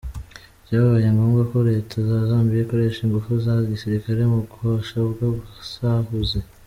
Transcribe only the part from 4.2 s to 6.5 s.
mu gohosha ubwo busahuzi.